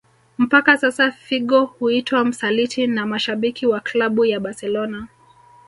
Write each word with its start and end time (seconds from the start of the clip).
Mpaka 0.37 0.77
sasa 0.77 1.11
Figo 1.11 1.65
huitwa 1.65 2.25
msaliti 2.25 2.87
na 2.87 3.05
mashabiki 3.05 3.67
waklabu 3.67 4.25
ya 4.25 4.39
Barcelona 4.39 5.07